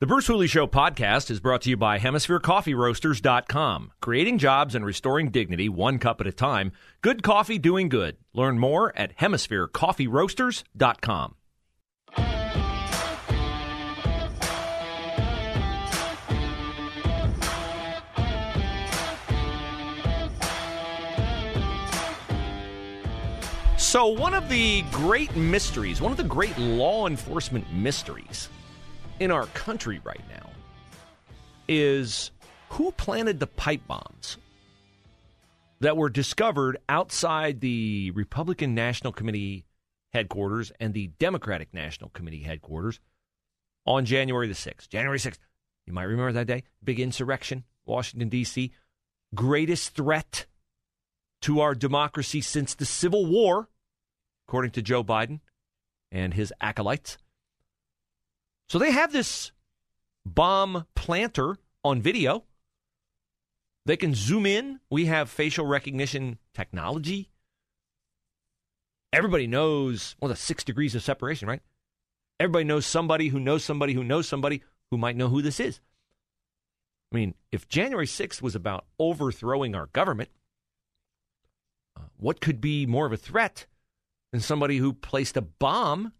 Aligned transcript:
The 0.00 0.06
Bruce 0.06 0.28
Hooley 0.28 0.46
Show 0.46 0.68
podcast 0.68 1.28
is 1.28 1.40
brought 1.40 1.62
to 1.62 1.70
you 1.70 1.76
by 1.76 1.98
HemisphereCoffeeRoasters.com. 1.98 3.90
Creating 4.00 4.38
jobs 4.38 4.76
and 4.76 4.86
restoring 4.86 5.32
dignity 5.32 5.68
one 5.68 5.98
cup 5.98 6.20
at 6.20 6.28
a 6.28 6.32
time. 6.32 6.70
Good 7.02 7.24
coffee 7.24 7.58
doing 7.58 7.88
good. 7.88 8.16
Learn 8.32 8.60
more 8.60 8.96
at 8.96 9.18
HemisphereCoffeeRoasters.com. 9.18 11.34
So, 23.76 24.06
one 24.06 24.34
of 24.34 24.48
the 24.48 24.82
great 24.92 25.34
mysteries, 25.34 26.00
one 26.00 26.12
of 26.12 26.18
the 26.18 26.22
great 26.22 26.56
law 26.56 27.08
enforcement 27.08 27.72
mysteries 27.72 28.48
in 29.20 29.30
our 29.30 29.46
country 29.46 30.00
right 30.04 30.22
now 30.28 30.50
is 31.68 32.30
who 32.70 32.92
planted 32.92 33.40
the 33.40 33.46
pipe 33.46 33.86
bombs 33.86 34.38
that 35.80 35.96
were 35.96 36.08
discovered 36.08 36.78
outside 36.88 37.60
the 37.60 38.10
Republican 38.12 38.74
National 38.74 39.12
Committee 39.12 39.64
headquarters 40.12 40.72
and 40.80 40.94
the 40.94 41.08
Democratic 41.18 41.72
National 41.72 42.10
Committee 42.10 42.42
headquarters 42.42 43.00
on 43.86 44.04
January 44.04 44.48
the 44.48 44.54
6th. 44.54 44.88
January 44.88 45.18
6th. 45.18 45.38
You 45.86 45.92
might 45.92 46.04
remember 46.04 46.32
that 46.32 46.46
day. 46.46 46.64
Big 46.82 47.00
insurrection, 47.00 47.64
Washington, 47.86 48.28
D.C. 48.28 48.72
Greatest 49.34 49.94
threat 49.94 50.46
to 51.42 51.60
our 51.60 51.74
democracy 51.74 52.40
since 52.40 52.74
the 52.74 52.84
Civil 52.84 53.26
War, 53.26 53.68
according 54.46 54.72
to 54.72 54.82
Joe 54.82 55.04
Biden 55.04 55.40
and 56.10 56.34
his 56.34 56.52
acolytes. 56.60 57.16
So 58.68 58.78
they 58.78 58.90
have 58.90 59.12
this 59.12 59.52
bomb 60.26 60.86
planter 60.94 61.56
on 61.82 62.02
video. 62.02 62.44
They 63.86 63.96
can 63.96 64.14
zoom 64.14 64.44
in. 64.44 64.80
We 64.90 65.06
have 65.06 65.30
facial 65.30 65.66
recognition 65.66 66.38
technology. 66.52 67.30
Everybody 69.12 69.46
knows, 69.46 70.16
well, 70.20 70.28
the 70.28 70.36
six 70.36 70.64
degrees 70.64 70.94
of 70.94 71.02
separation, 71.02 71.48
right? 71.48 71.62
Everybody 72.38 72.64
knows 72.64 72.84
somebody 72.84 73.28
who 73.28 73.40
knows 73.40 73.64
somebody 73.64 73.94
who 73.94 74.04
knows 74.04 74.28
somebody 74.28 74.62
who 74.90 74.98
might 74.98 75.16
know 75.16 75.28
who 75.28 75.40
this 75.40 75.60
is. 75.60 75.80
I 77.10 77.16
mean, 77.16 77.34
if 77.50 77.68
January 77.68 78.06
6th 78.06 78.42
was 78.42 78.54
about 78.54 78.84
overthrowing 78.98 79.74
our 79.74 79.86
government, 79.86 80.28
uh, 81.96 82.02
what 82.18 82.42
could 82.42 82.60
be 82.60 82.84
more 82.84 83.06
of 83.06 83.12
a 83.12 83.16
threat 83.16 83.64
than 84.30 84.42
somebody 84.42 84.76
who 84.76 84.92
placed 84.92 85.38
a 85.38 85.42
bomb 85.42 86.12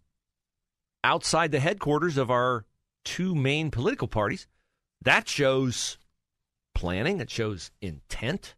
outside 1.03 1.51
the 1.51 1.59
headquarters 1.59 2.17
of 2.17 2.29
our 2.29 2.65
two 3.03 3.35
main 3.35 3.71
political 3.71 4.07
parties? 4.07 4.47
That 5.01 5.27
shows 5.27 5.97
planning, 6.75 7.19
it 7.19 7.29
shows 7.29 7.71
intent, 7.81 8.55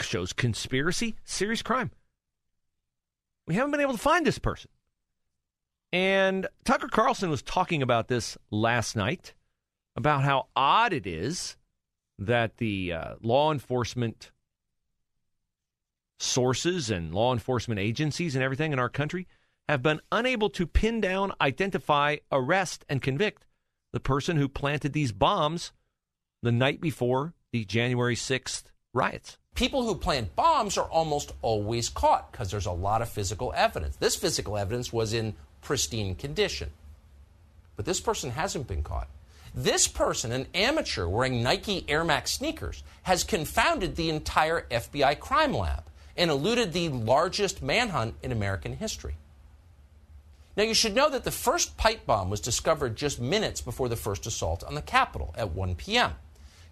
shows 0.00 0.32
conspiracy, 0.32 1.16
serious 1.24 1.62
crime. 1.62 1.90
We 3.46 3.54
haven't 3.54 3.70
been 3.70 3.80
able 3.80 3.92
to 3.92 3.98
find 3.98 4.26
this 4.26 4.38
person. 4.38 4.70
And 5.92 6.46
Tucker 6.64 6.88
Carlson 6.88 7.30
was 7.30 7.42
talking 7.42 7.82
about 7.82 8.08
this 8.08 8.36
last 8.50 8.96
night 8.96 9.34
about 9.94 10.24
how 10.24 10.48
odd 10.54 10.92
it 10.92 11.06
is 11.06 11.56
that 12.18 12.58
the 12.58 12.92
uh, 12.92 13.14
law 13.22 13.52
enforcement 13.52 14.30
sources 16.18 16.90
and 16.90 17.14
law 17.14 17.32
enforcement 17.32 17.78
agencies 17.78 18.34
and 18.34 18.42
everything 18.42 18.72
in 18.72 18.78
our 18.78 18.88
country 18.88 19.26
have 19.68 19.82
been 19.82 20.00
unable 20.12 20.50
to 20.50 20.66
pin 20.66 21.00
down, 21.00 21.32
identify, 21.40 22.16
arrest, 22.30 22.84
and 22.88 23.02
convict 23.02 23.44
the 23.92 24.00
person 24.00 24.36
who 24.36 24.48
planted 24.48 24.92
these 24.92 25.12
bombs 25.12 25.72
the 26.42 26.52
night 26.52 26.80
before 26.80 27.34
the 27.52 27.64
January 27.64 28.14
6th 28.14 28.64
riots. 28.92 29.38
People 29.54 29.84
who 29.84 29.94
plant 29.94 30.36
bombs 30.36 30.76
are 30.76 30.88
almost 30.90 31.32
always 31.40 31.88
caught 31.88 32.30
because 32.30 32.50
there's 32.50 32.66
a 32.66 32.72
lot 32.72 33.02
of 33.02 33.08
physical 33.08 33.52
evidence. 33.56 33.96
This 33.96 34.14
physical 34.14 34.56
evidence 34.56 34.92
was 34.92 35.12
in 35.12 35.34
pristine 35.62 36.14
condition. 36.14 36.70
But 37.74 37.86
this 37.86 38.00
person 38.00 38.30
hasn't 38.30 38.68
been 38.68 38.82
caught. 38.82 39.08
This 39.54 39.88
person, 39.88 40.32
an 40.32 40.46
amateur 40.54 41.06
wearing 41.06 41.42
Nike 41.42 41.86
Air 41.88 42.04
Max 42.04 42.32
sneakers, 42.32 42.82
has 43.04 43.24
confounded 43.24 43.96
the 43.96 44.10
entire 44.10 44.66
FBI 44.70 45.18
crime 45.18 45.54
lab 45.54 45.84
and 46.14 46.30
eluded 46.30 46.72
the 46.72 46.90
largest 46.90 47.62
manhunt 47.62 48.14
in 48.22 48.32
American 48.32 48.74
history. 48.74 49.16
Now, 50.56 50.62
you 50.62 50.74
should 50.74 50.94
know 50.94 51.10
that 51.10 51.24
the 51.24 51.30
first 51.30 51.76
pipe 51.76 52.06
bomb 52.06 52.30
was 52.30 52.40
discovered 52.40 52.96
just 52.96 53.20
minutes 53.20 53.60
before 53.60 53.90
the 53.90 53.96
first 53.96 54.26
assault 54.26 54.64
on 54.64 54.74
the 54.74 54.82
Capitol 54.82 55.34
at 55.36 55.50
1 55.50 55.74
p.m. 55.74 56.12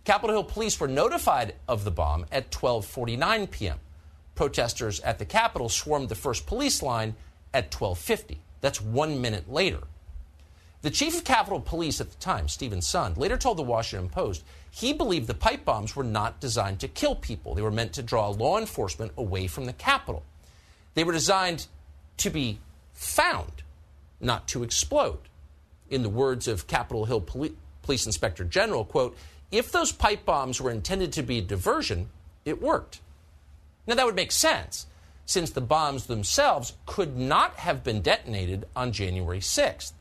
Capitol 0.04 0.36
Hill 0.36 0.44
police 0.44 0.80
were 0.80 0.88
notified 0.88 1.54
of 1.68 1.84
the 1.84 1.90
bomb 1.90 2.24
at 2.32 2.50
12:49 2.50 3.50
p.m. 3.50 3.78
Protesters 4.34 5.00
at 5.00 5.18
the 5.18 5.24
Capitol 5.24 5.68
swarmed 5.68 6.08
the 6.08 6.14
first 6.14 6.46
police 6.46 6.82
line 6.82 7.14
at 7.52 7.70
12:50. 7.70 8.38
That's 8.62 8.80
1 8.80 9.20
minute 9.20 9.52
later. 9.52 9.80
The 10.80 10.90
chief 10.90 11.16
of 11.16 11.24
Capitol 11.24 11.60
Police 11.60 12.00
at 12.00 12.10
the 12.10 12.18
time, 12.18 12.46
Steven 12.46 12.80
Sund, 12.80 13.16
later 13.16 13.38
told 13.38 13.56
the 13.56 13.62
Washington 13.62 14.10
Post 14.10 14.44
he 14.70 14.92
believed 14.92 15.26
the 15.26 15.34
pipe 15.34 15.64
bombs 15.64 15.96
were 15.96 16.04
not 16.04 16.40
designed 16.40 16.80
to 16.80 16.88
kill 16.88 17.14
people. 17.14 17.54
They 17.54 17.62
were 17.62 17.70
meant 17.70 17.94
to 17.94 18.02
draw 18.02 18.28
law 18.28 18.58
enforcement 18.58 19.12
away 19.16 19.46
from 19.46 19.64
the 19.64 19.72
Capitol. 19.72 20.22
They 20.92 21.04
were 21.04 21.12
designed 21.12 21.66
to 22.18 22.28
be 22.28 22.60
found, 22.92 23.63
not 24.20 24.48
to 24.48 24.62
explode. 24.62 25.18
In 25.90 26.02
the 26.02 26.08
words 26.08 26.48
of 26.48 26.66
Capitol 26.66 27.04
Hill 27.04 27.20
Poli- 27.20 27.56
Police 27.82 28.06
Inspector 28.06 28.44
General, 28.44 28.84
quote, 28.84 29.16
if 29.50 29.70
those 29.70 29.92
pipe 29.92 30.24
bombs 30.24 30.60
were 30.60 30.70
intended 30.70 31.12
to 31.12 31.22
be 31.22 31.38
a 31.38 31.42
diversion, 31.42 32.08
it 32.44 32.60
worked. 32.60 33.00
Now 33.86 33.94
that 33.94 34.06
would 34.06 34.16
make 34.16 34.32
sense, 34.32 34.86
since 35.26 35.50
the 35.50 35.60
bombs 35.60 36.06
themselves 36.06 36.74
could 36.86 37.16
not 37.16 37.56
have 37.56 37.84
been 37.84 38.02
detonated 38.02 38.66
on 38.74 38.92
January 38.92 39.40
6th. 39.40 39.92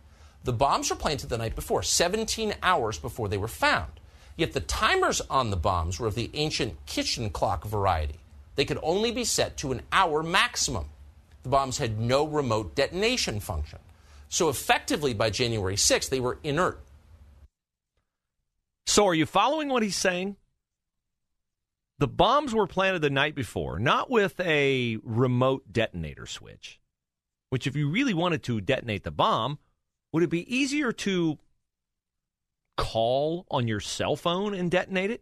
The 0.44 0.54
bombs 0.54 0.90
were 0.90 0.96
planted 0.96 1.30
the 1.30 1.38
night 1.38 1.56
before, 1.56 1.84
17 1.84 2.56
hours 2.62 2.98
before 2.98 3.30
they 3.30 3.38
were 3.38 3.48
found. 3.48 3.92
Yet 4.36 4.54
the 4.54 4.60
timers 4.60 5.22
on 5.30 5.52
the 5.52 5.58
bombs 5.58 6.00
were 6.00 6.08
of 6.08 6.16
the 6.16 6.32
ancient 6.34 6.86
kitchen 6.86 7.30
clock 7.30 7.66
variety. 7.66 8.20
They 8.56 8.66
could 8.66 8.80
only 8.84 9.12
be 9.12 9.24
set 9.24 9.58
to 9.58 9.72
an 9.72 9.82
hour 9.92 10.24
maximum. 10.24 10.86
The 11.44 11.50
bombs 11.50 11.78
had 11.78 12.00
no 12.00 12.26
remote 12.26 12.76
detonation 12.76 13.40
function. 13.40 13.80
So 14.34 14.50
effectively, 14.50 15.14
by 15.14 15.30
January 15.30 15.76
6th, 15.76 16.10
they 16.10 16.20
were 16.20 16.40
inert. 16.44 16.84
So, 18.88 19.06
are 19.06 19.14
you 19.14 19.28
following 19.28 19.70
what 19.70 19.84
he's 19.84 19.96
saying? 19.96 20.38
The 22.00 22.08
bombs 22.08 22.52
were 22.52 22.66
planted 22.66 23.04
the 23.04 23.12
night 23.12 23.36
before, 23.36 23.78
not 23.78 24.10
with 24.10 24.40
a 24.40 24.98
remote 25.04 25.72
detonator 25.72 26.26
switch, 26.26 26.82
which, 27.52 27.68
if 27.68 27.76
you 27.76 27.92
really 27.92 28.16
wanted 28.16 28.42
to 28.46 28.60
detonate 28.60 29.04
the 29.04 29.12
bomb, 29.12 29.60
would 30.12 30.24
it 30.24 30.32
be 30.32 30.52
easier 30.52 30.92
to 30.92 31.38
call 32.76 33.46
on 33.52 33.68
your 33.68 33.82
cell 33.82 34.16
phone 34.16 34.56
and 34.56 34.72
detonate 34.72 35.12
it? 35.12 35.22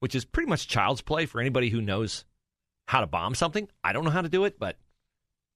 Which 0.00 0.14
is 0.14 0.26
pretty 0.26 0.50
much 0.50 0.68
child's 0.68 1.00
play 1.00 1.24
for 1.24 1.40
anybody 1.40 1.70
who 1.70 1.80
knows 1.80 2.26
how 2.86 3.00
to 3.00 3.06
bomb 3.06 3.34
something. 3.34 3.66
I 3.82 3.94
don't 3.94 4.04
know 4.04 4.10
how 4.10 4.20
to 4.20 4.28
do 4.28 4.44
it, 4.44 4.58
but 4.58 4.76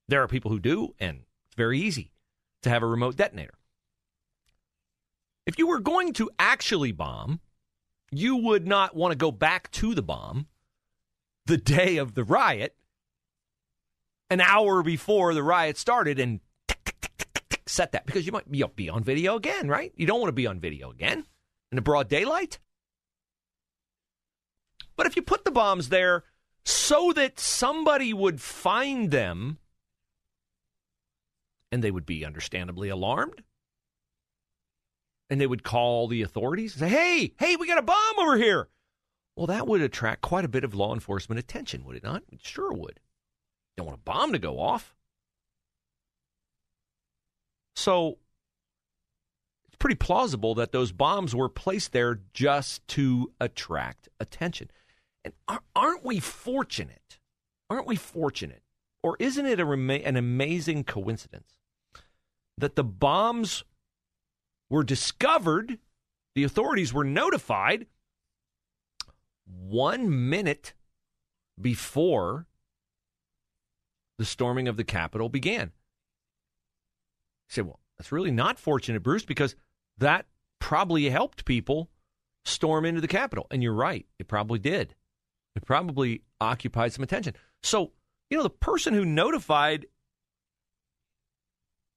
there 0.08 0.22
are 0.22 0.28
people 0.28 0.50
who 0.50 0.60
do, 0.60 0.94
and 0.98 1.24
it's 1.44 1.56
very 1.56 1.78
easy 1.78 2.10
to 2.66 2.70
have 2.70 2.82
a 2.82 2.86
remote 2.86 3.16
detonator. 3.16 3.54
If 5.46 5.58
you 5.58 5.66
were 5.66 5.80
going 5.80 6.12
to 6.14 6.30
actually 6.38 6.92
bomb, 6.92 7.40
you 8.10 8.36
would 8.36 8.66
not 8.66 8.94
want 8.94 9.12
to 9.12 9.16
go 9.16 9.30
back 9.30 9.70
to 9.72 9.94
the 9.94 10.02
bomb 10.02 10.46
the 11.46 11.56
day 11.56 11.96
of 11.96 12.14
the 12.14 12.24
riot, 12.24 12.74
an 14.30 14.40
hour 14.40 14.82
before 14.82 15.32
the 15.32 15.42
riot 15.42 15.78
started, 15.78 16.18
and 16.18 16.40
set 17.66 17.92
that 17.92 18.06
because 18.06 18.26
you 18.26 18.32
might 18.32 18.50
be 18.76 18.88
on 18.88 19.04
video 19.04 19.36
again, 19.36 19.68
right? 19.68 19.92
You 19.96 20.06
don't 20.06 20.20
want 20.20 20.28
to 20.28 20.32
be 20.32 20.46
on 20.46 20.60
video 20.60 20.90
again 20.90 21.24
in 21.70 21.76
the 21.76 21.82
broad 21.82 22.08
daylight. 22.08 22.58
But 24.96 25.06
if 25.06 25.14
you 25.14 25.22
put 25.22 25.44
the 25.44 25.50
bombs 25.50 25.90
there 25.90 26.24
so 26.64 27.12
that 27.12 27.38
somebody 27.38 28.12
would 28.12 28.40
find 28.40 29.10
them 29.10 29.58
and 31.72 31.82
they 31.82 31.90
would 31.90 32.06
be 32.06 32.24
understandably 32.24 32.88
alarmed, 32.88 33.42
and 35.28 35.40
they 35.40 35.46
would 35.46 35.64
call 35.64 36.08
the 36.08 36.22
authorities 36.22 36.74
and 36.74 36.88
say, 36.88 36.96
hey, 36.96 37.34
hey, 37.38 37.56
we 37.56 37.66
got 37.66 37.78
a 37.78 37.82
bomb 37.82 38.18
over 38.18 38.36
here. 38.36 38.68
Well, 39.36 39.46
that 39.48 39.66
would 39.66 39.82
attract 39.82 40.22
quite 40.22 40.44
a 40.44 40.48
bit 40.48 40.64
of 40.64 40.74
law 40.74 40.94
enforcement 40.94 41.38
attention, 41.38 41.84
would 41.84 41.96
it 41.96 42.04
not? 42.04 42.22
It 42.32 42.40
sure 42.42 42.72
would. 42.72 43.00
You 43.76 43.78
don't 43.78 43.86
want 43.86 43.98
a 43.98 44.02
bomb 44.02 44.32
to 44.32 44.38
go 44.38 44.58
off. 44.58 44.94
So 47.74 48.16
it's 49.66 49.76
pretty 49.78 49.96
plausible 49.96 50.54
that 50.54 50.72
those 50.72 50.92
bombs 50.92 51.34
were 51.34 51.50
placed 51.50 51.92
there 51.92 52.20
just 52.32 52.86
to 52.88 53.32
attract 53.38 54.08
attention. 54.18 54.70
And 55.22 55.34
aren't 55.74 56.04
we 56.04 56.20
fortunate? 56.20 57.18
Aren't 57.68 57.86
we 57.86 57.96
fortunate? 57.96 58.62
Or 59.06 59.16
isn't 59.20 59.46
it 59.46 59.60
a, 59.60 59.64
an 59.64 60.16
amazing 60.16 60.82
coincidence 60.82 61.60
that 62.58 62.74
the 62.74 62.82
bombs 62.82 63.62
were 64.68 64.82
discovered, 64.82 65.78
the 66.34 66.42
authorities 66.42 66.92
were 66.92 67.04
notified 67.04 67.86
one 69.46 70.28
minute 70.28 70.74
before 71.60 72.48
the 74.18 74.24
storming 74.24 74.66
of 74.66 74.76
the 74.76 74.82
Capitol 74.82 75.28
began. 75.28 75.70
I 77.48 77.50
said, 77.50 77.66
well, 77.66 77.78
that's 77.96 78.10
really 78.10 78.32
not 78.32 78.58
fortunate, 78.58 79.04
Bruce, 79.04 79.24
because 79.24 79.54
that 79.98 80.26
probably 80.58 81.08
helped 81.10 81.44
people 81.44 81.90
storm 82.44 82.84
into 82.84 83.00
the 83.00 83.06
Capitol. 83.06 83.46
And 83.52 83.62
you're 83.62 83.72
right, 83.72 84.04
it 84.18 84.26
probably 84.26 84.58
did. 84.58 84.96
It 85.54 85.64
probably 85.64 86.22
occupied 86.40 86.92
some 86.92 87.04
attention. 87.04 87.34
So, 87.62 87.92
you 88.30 88.36
know, 88.36 88.42
the 88.42 88.50
person 88.50 88.94
who 88.94 89.04
notified 89.04 89.86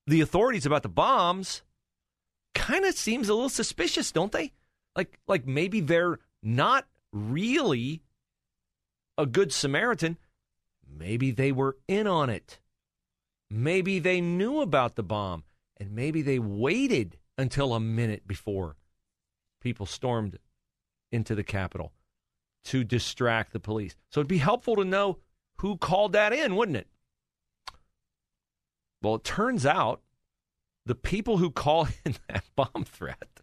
the 0.08 0.22
authorities 0.22 0.66
about 0.66 0.84
the 0.84 0.90
bombs 0.90 1.62
kind 2.56 2.86
of 2.86 2.96
seems 2.96 3.30
a 3.30 3.34
little 3.34 3.50
suspicious, 3.50 4.12
don't 4.12 4.32
they? 4.32 4.54
Like 4.96 5.20
like 5.28 5.46
maybe 5.46 5.82
they're 5.82 6.20
not 6.42 6.88
really 7.12 8.02
a 9.18 9.26
good 9.26 9.54
Samaritan. 9.54 10.18
Maybe 10.88 11.32
they 11.32 11.52
were 11.52 11.78
in 11.88 12.08
on 12.08 12.30
it. 12.30 12.60
Maybe 13.50 14.00
they 14.00 14.22
knew 14.22 14.62
about 14.62 14.96
the 14.96 15.04
bomb 15.04 15.44
and 15.78 15.92
maybe 15.92 16.22
they 16.22 16.40
waited 16.40 17.18
until 17.38 17.74
a 17.74 17.80
minute 17.80 18.28
before 18.28 18.76
people 19.62 19.86
stormed 19.86 20.38
into 21.12 21.36
the 21.36 21.44
Capitol 21.44 21.94
to 22.66 22.84
distract 22.84 23.54
the 23.54 23.60
police. 23.60 23.96
So 24.10 24.20
it'd 24.20 24.28
be 24.28 24.38
helpful 24.38 24.76
to 24.76 24.86
know 24.86 25.20
who 25.60 25.78
called 25.78 26.14
that 26.14 26.34
in, 26.34 26.56
wouldn't 26.56 26.78
it? 26.78 26.88
Well, 29.02 29.16
it 29.16 29.24
turns 29.24 29.66
out 29.66 30.02
the 30.86 30.96
people 30.96 31.38
who 31.38 31.52
call 31.52 31.88
in 32.06 32.16
that 32.28 32.44
bomb 32.56 32.86
threat 32.86 33.42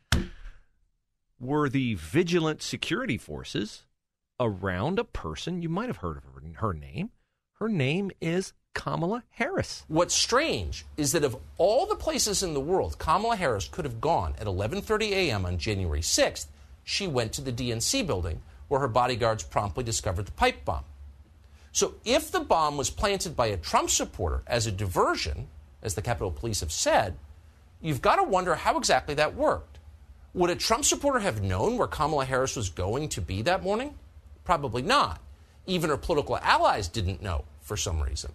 were 1.39 1.69
the 1.69 1.95
vigilant 1.95 2.63
security 2.63 3.19
forces 3.19 3.85
around 4.41 4.99
a 4.99 5.05
person. 5.05 5.63
You 5.63 5.69
might 5.69 5.89
have 5.89 5.99
heard 5.99 6.17
of 6.17 6.25
her, 6.25 6.43
her 6.67 6.75
name. 6.75 7.11
Her 7.59 7.69
name 7.69 8.11
is 8.21 8.53
Kamala 8.75 9.25
Harris. 9.31 9.85
What's 9.89 10.15
strange 10.15 10.85
is 10.97 11.13
that 11.13 11.25
of 11.25 11.37
all 11.57 11.87
the 11.87 11.95
places 11.95 12.43
in 12.43 12.53
the 12.53 12.61
world 12.61 12.99
Kamala 12.99 13.37
Harris 13.37 13.69
could 13.69 13.85
have 13.85 14.01
gone 14.01 14.35
at 14.39 14.47
11:30 14.47 15.11
a.m. 15.13 15.47
on 15.47 15.57
January 15.57 16.03
6th, 16.03 16.47
she 16.85 17.07
went 17.07 17.33
to 17.35 17.41
the 17.41 17.53
DNC 17.53 18.07
building 18.07 18.43
where 18.69 18.81
her 18.81 18.89
bodyguards 18.89 19.43
promptly 19.43 19.85
discovered 19.85 20.27
the 20.27 20.33
pipe 20.33 20.65
bomb. 20.65 20.85
So 21.77 21.93
if 22.07 22.31
the 22.31 22.41
bomb 22.41 22.79
was 22.79 22.89
planted 22.89 23.37
by 23.37 23.49
a 23.49 23.59
Trump 23.59 23.91
supporter 23.91 24.43
as 24.47 24.67
a 24.67 24.73
diversion, 24.73 25.49
as 25.83 25.95
the 25.95 26.01
Capitol 26.01 26.31
Police 26.31 26.61
have 26.61 26.73
said, 26.73 27.19
you've 27.83 28.01
got 28.01 28.17
to 28.17 28.23
wonder 28.23 28.55
how 28.55 28.79
exactly 28.79 29.15
that 29.17 29.35
worked. 29.35 29.79
Would 30.33 30.49
a 30.49 30.57
Trump 30.57 30.87
supporter 30.87 31.19
have 31.19 31.43
known 31.43 31.77
where 31.77 31.87
Kamala 31.87 32.25
Harris 32.25 32.57
was 32.57 32.71
going 32.71 33.11
to 33.11 33.21
be 33.21 33.43
that 33.43 33.63
morning? 33.63 33.93
Probably 34.43 34.81
not. 34.81 35.21
Even 35.67 35.91
her 35.91 35.99
political 35.99 36.39
allies 36.39 36.89
didn't 36.89 37.21
know 37.21 37.45
for 37.61 37.77
some 37.77 38.01
reason. 38.01 38.33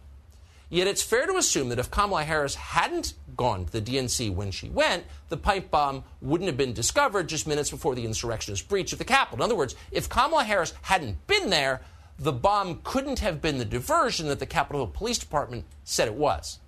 Yet 0.69 0.85
it's 0.85 1.01
fair 1.01 1.25
to 1.25 1.35
assume 1.37 1.69
that 1.69 1.79
if 1.79 1.89
Kamala 1.89 2.23
Harris 2.23 2.53
hadn't 2.53 3.15
gone 3.35 3.65
to 3.65 3.71
the 3.71 3.81
DNC 3.81 4.35
when 4.35 4.51
she 4.51 4.69
went, 4.69 5.03
the 5.29 5.37
pipe 5.37 5.71
bomb 5.71 6.03
wouldn't 6.21 6.47
have 6.47 6.57
been 6.57 6.73
discovered 6.73 7.27
just 7.27 7.47
minutes 7.47 7.71
before 7.71 7.95
the 7.95 8.05
insurrectionist 8.05 8.69
breach 8.69 8.93
of 8.93 8.99
the 8.99 9.03
Capitol. 9.03 9.39
In 9.39 9.41
other 9.41 9.57
words, 9.57 9.73
if 9.91 10.09
Kamala 10.09 10.43
Harris 10.43 10.75
hadn't 10.83 11.25
been 11.25 11.49
there, 11.49 11.81
the 12.21 12.31
bomb 12.31 12.81
couldn't 12.83 13.17
have 13.17 13.41
been 13.41 13.57
the 13.57 13.65
diversion 13.65 14.27
that 14.27 14.37
the 14.37 14.45
Capitol 14.45 14.85
Police 14.85 15.17
Department 15.17 15.65
said 15.83 16.07
it 16.07 16.13
was. 16.13 16.59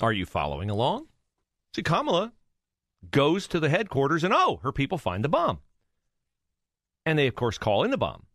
Are 0.00 0.12
you 0.12 0.26
following 0.26 0.68
along? 0.68 1.06
See, 1.76 1.84
Kamala 1.84 2.32
goes 3.12 3.46
to 3.46 3.60
the 3.60 3.68
headquarters 3.68 4.24
and 4.24 4.34
oh, 4.34 4.58
her 4.64 4.72
people 4.72 4.98
find 4.98 5.22
the 5.22 5.28
bomb. 5.28 5.60
And 7.06 7.16
they, 7.16 7.28
of 7.28 7.36
course, 7.36 7.56
call 7.56 7.84
in 7.84 7.92
the 7.92 7.96
bomb. 7.96 8.26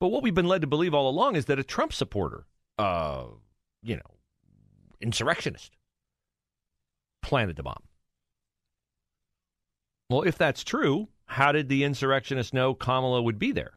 But 0.00 0.08
what 0.08 0.24
we've 0.24 0.34
been 0.34 0.48
led 0.48 0.62
to 0.62 0.66
believe 0.66 0.92
all 0.92 1.08
along 1.08 1.36
is 1.36 1.44
that 1.44 1.60
a 1.60 1.64
Trump 1.64 1.92
supporter, 1.92 2.44
uh, 2.76 3.26
you 3.84 3.94
know, 3.94 4.16
insurrectionist, 5.00 5.76
planted 7.22 7.54
the 7.54 7.62
bomb. 7.62 7.84
Well, 10.10 10.22
if 10.22 10.36
that's 10.36 10.64
true, 10.64 11.06
how 11.32 11.52
did 11.52 11.68
the 11.68 11.84
insurrectionist 11.84 12.52
know 12.52 12.74
Kamala 12.74 13.22
would 13.22 13.38
be 13.38 13.52
there? 13.52 13.72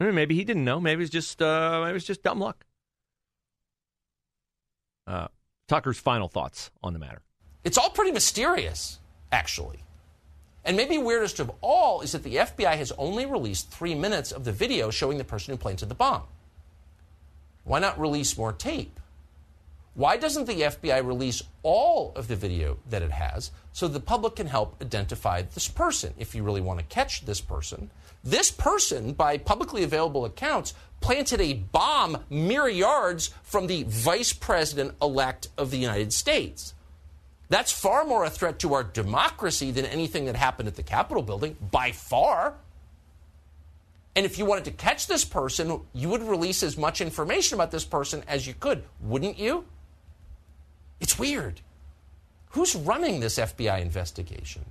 Maybe 0.00 0.34
he 0.34 0.44
didn't 0.44 0.64
know. 0.64 0.80
Maybe 0.80 1.02
it's 1.02 1.12
just 1.12 1.40
uh, 1.40 1.82
maybe 1.84 1.96
it's 1.96 2.06
just 2.06 2.22
dumb 2.22 2.40
luck. 2.40 2.64
Uh, 5.06 5.28
Tucker's 5.68 5.98
final 5.98 6.28
thoughts 6.28 6.70
on 6.82 6.92
the 6.92 6.98
matter. 6.98 7.22
It's 7.64 7.78
all 7.78 7.90
pretty 7.90 8.10
mysterious, 8.10 8.98
actually. 9.30 9.84
And 10.64 10.76
maybe 10.76 10.98
weirdest 10.98 11.40
of 11.40 11.50
all 11.60 12.00
is 12.00 12.12
that 12.12 12.22
the 12.22 12.36
FBI 12.36 12.76
has 12.76 12.92
only 12.92 13.26
released 13.26 13.70
three 13.70 13.94
minutes 13.94 14.32
of 14.32 14.44
the 14.44 14.52
video 14.52 14.90
showing 14.90 15.18
the 15.18 15.24
person 15.24 15.52
who 15.52 15.58
planted 15.58 15.88
the 15.88 15.94
bomb. 15.94 16.22
Why 17.64 17.78
not 17.78 18.00
release 18.00 18.36
more 18.36 18.52
tape? 18.52 18.98
Why 19.94 20.16
doesn't 20.16 20.46
the 20.46 20.62
FBI 20.62 21.06
release 21.06 21.42
all 21.62 22.12
of 22.16 22.26
the 22.26 22.36
video 22.36 22.78
that 22.88 23.02
it 23.02 23.10
has 23.10 23.50
so 23.72 23.88
the 23.88 24.00
public 24.00 24.36
can 24.36 24.46
help 24.46 24.80
identify 24.80 25.42
this 25.42 25.68
person 25.68 26.14
if 26.16 26.34
you 26.34 26.42
really 26.42 26.62
want 26.62 26.78
to 26.78 26.84
catch 26.86 27.26
this 27.26 27.42
person? 27.42 27.90
This 28.24 28.50
person, 28.50 29.12
by 29.12 29.36
publicly 29.36 29.82
available 29.82 30.24
accounts, 30.24 30.72
planted 31.00 31.42
a 31.42 31.54
bomb 31.54 32.24
mere 32.30 32.68
yards 32.68 33.34
from 33.42 33.66
the 33.66 33.82
vice 33.82 34.32
president 34.32 34.94
elect 35.02 35.48
of 35.58 35.70
the 35.70 35.78
United 35.78 36.14
States. 36.14 36.72
That's 37.50 37.70
far 37.70 38.06
more 38.06 38.24
a 38.24 38.30
threat 38.30 38.58
to 38.60 38.72
our 38.72 38.84
democracy 38.84 39.72
than 39.72 39.84
anything 39.84 40.24
that 40.24 40.36
happened 40.36 40.68
at 40.68 40.76
the 40.76 40.82
Capitol 40.82 41.22
building, 41.22 41.54
by 41.70 41.92
far. 41.92 42.54
And 44.16 44.24
if 44.24 44.38
you 44.38 44.46
wanted 44.46 44.64
to 44.64 44.70
catch 44.70 45.06
this 45.06 45.26
person, 45.26 45.82
you 45.92 46.08
would 46.08 46.22
release 46.22 46.62
as 46.62 46.78
much 46.78 47.02
information 47.02 47.56
about 47.56 47.70
this 47.70 47.84
person 47.84 48.22
as 48.26 48.46
you 48.46 48.54
could, 48.54 48.84
wouldn't 48.98 49.38
you? 49.38 49.66
It's 51.02 51.18
weird. 51.18 51.60
Who's 52.50 52.76
running 52.76 53.18
this 53.20 53.36
FBI 53.36 53.82
investigation? 53.82 54.64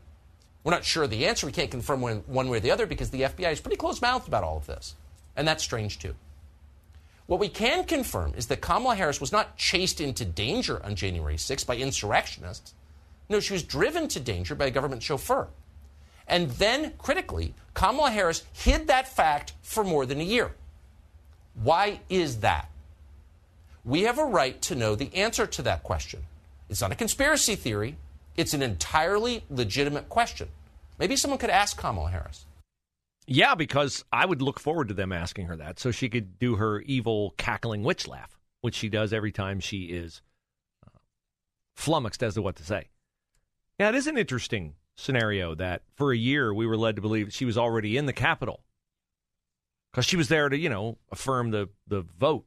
We're 0.63 0.71
not 0.71 0.85
sure 0.85 1.05
the 1.05 1.27
answer. 1.27 1.45
We 1.45 1.51
can't 1.51 1.69
confirm 1.69 1.99
one, 1.99 2.23
one 2.25 2.47
way 2.47 2.57
or 2.57 2.61
the 2.61 2.71
other 2.71 2.87
because 2.87 3.09
the 3.09 3.23
FBI 3.23 3.51
is 3.51 3.59
pretty 3.59 3.75
close 3.75 4.01
mouthed 4.01 4.29
about 4.29 4.43
all 4.43 4.57
of 4.57 4.65
this. 4.65 4.95
And 5.35 5.47
that's 5.47 5.63
strange, 5.63 5.99
too. 5.99 6.15
What 7.27 7.39
we 7.39 7.49
can 7.49 7.83
confirm 7.83 8.33
is 8.37 8.47
that 8.47 8.61
Kamala 8.61 8.95
Harris 8.95 9.19
was 9.19 9.31
not 9.31 9.57
chased 9.57 9.99
into 9.99 10.23
danger 10.23 10.83
on 10.85 10.95
January 10.95 11.37
6 11.37 11.63
by 11.65 11.75
insurrectionists. 11.75 12.73
No, 13.27 13.39
she 13.39 13.53
was 13.53 13.63
driven 13.63 14.07
to 14.09 14.19
danger 14.19 14.55
by 14.55 14.67
a 14.67 14.71
government 14.71 15.03
chauffeur. 15.03 15.47
And 16.27 16.49
then, 16.51 16.93
critically, 16.97 17.55
Kamala 17.73 18.11
Harris 18.11 18.43
hid 18.53 18.87
that 18.87 19.07
fact 19.07 19.53
for 19.61 19.83
more 19.83 20.05
than 20.05 20.21
a 20.21 20.25
year. 20.25 20.55
Why 21.55 21.99
is 22.09 22.39
that? 22.39 22.70
We 23.83 24.03
have 24.03 24.19
a 24.19 24.25
right 24.25 24.61
to 24.63 24.75
know 24.75 24.95
the 24.95 25.13
answer 25.15 25.47
to 25.47 25.61
that 25.63 25.83
question. 25.83 26.21
It's 26.69 26.81
not 26.81 26.91
a 26.91 26.95
conspiracy 26.95 27.55
theory, 27.55 27.97
it's 28.37 28.53
an 28.53 28.61
entirely 28.61 29.43
legitimate 29.49 30.07
question. 30.09 30.49
Maybe 30.99 31.15
someone 31.15 31.39
could 31.39 31.49
ask 31.49 31.77
Kamala 31.77 32.11
Harris. 32.11 32.45
Yeah, 33.27 33.55
because 33.55 34.03
I 34.11 34.25
would 34.25 34.41
look 34.41 34.59
forward 34.59 34.87
to 34.89 34.93
them 34.93 35.11
asking 35.11 35.47
her 35.47 35.55
that 35.57 35.79
so 35.79 35.91
she 35.91 36.09
could 36.09 36.37
do 36.37 36.55
her 36.55 36.81
evil 36.81 37.33
cackling 37.37 37.83
witch 37.83 38.07
laugh, 38.07 38.37
which 38.61 38.75
she 38.75 38.89
does 38.89 39.13
every 39.13 39.31
time 39.31 39.59
she 39.59 39.85
is 39.85 40.21
uh, 40.85 40.99
flummoxed 41.75 42.23
as 42.23 42.35
to 42.35 42.41
what 42.41 42.55
to 42.57 42.63
say. 42.63 42.89
Yeah, 43.79 43.89
it 43.89 43.95
is 43.95 44.07
an 44.07 44.17
interesting 44.17 44.75
scenario 44.95 45.55
that 45.55 45.81
for 45.95 46.11
a 46.11 46.17
year 46.17 46.53
we 46.53 46.67
were 46.67 46.77
led 46.77 46.95
to 46.95 47.01
believe 47.01 47.33
she 47.33 47.45
was 47.45 47.57
already 47.57 47.97
in 47.97 48.05
the 48.05 48.13
Capitol 48.13 48.63
because 49.91 50.05
she 50.05 50.17
was 50.17 50.27
there 50.27 50.49
to, 50.49 50.57
you 50.57 50.69
know, 50.69 50.97
affirm 51.11 51.51
the, 51.51 51.69
the 51.87 52.01
vote, 52.01 52.45